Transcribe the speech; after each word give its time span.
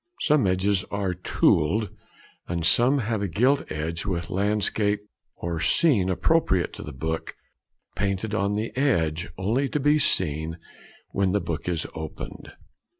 Some 0.21 0.47
edges 0.47 0.83
are 0.85 1.13
"tooled," 1.13 1.91
and 2.47 2.65
some 2.65 2.97
have 2.97 3.21
a 3.21 3.27
gilt 3.27 3.71
edge 3.71 4.03
with 4.03 4.31
landscape 4.31 4.99
or 5.35 5.59
scene 5.59 6.09
appropriate 6.09 6.73
to 6.73 6.81
the 6.81 6.91
book 6.91 7.35
painted 7.95 8.33
on 8.33 8.53
the 8.53 8.75
edge, 8.75 9.29
only 9.37 9.69
to 9.69 9.79
be 9.79 9.99
seen 9.99 10.57
when 11.11 11.33
the 11.33 11.39
book 11.39 11.69
is 11.69 11.85
opened. 11.93 12.51